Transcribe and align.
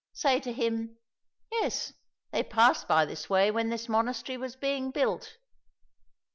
'say 0.23 0.39
to 0.39 0.51
him,' 0.51 0.97
Yes, 1.51 1.93
they 2.31 2.41
passed 2.41 2.87
by 2.87 3.05
this 3.05 3.29
way 3.29 3.51
when 3.51 3.69
this 3.69 3.87
monastery 3.87 4.35
was 4.35 4.55
being 4.55 4.89
built.' 4.89 5.37